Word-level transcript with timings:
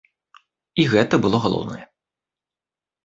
І 0.83 0.87
гэта 0.95 1.15
было 1.25 1.37
галоўнае. 1.45 1.81